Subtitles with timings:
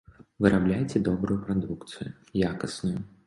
[0.45, 2.09] Вырабляеце добрую прадукцыю,
[2.51, 2.99] якасную.